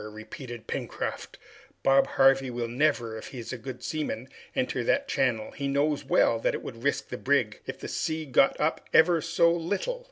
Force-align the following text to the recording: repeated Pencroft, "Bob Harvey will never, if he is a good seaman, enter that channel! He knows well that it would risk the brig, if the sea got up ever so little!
repeated 0.09 0.65
Pencroft, 0.65 1.37
"Bob 1.83 2.07
Harvey 2.07 2.49
will 2.49 2.67
never, 2.67 3.19
if 3.19 3.27
he 3.27 3.37
is 3.37 3.53
a 3.53 3.57
good 3.59 3.83
seaman, 3.83 4.27
enter 4.55 4.83
that 4.83 5.07
channel! 5.07 5.51
He 5.51 5.67
knows 5.67 6.03
well 6.03 6.39
that 6.39 6.55
it 6.55 6.63
would 6.63 6.81
risk 6.81 7.09
the 7.09 7.19
brig, 7.19 7.61
if 7.67 7.77
the 7.79 7.87
sea 7.87 8.25
got 8.25 8.59
up 8.59 8.81
ever 8.95 9.21
so 9.21 9.51
little! 9.53 9.99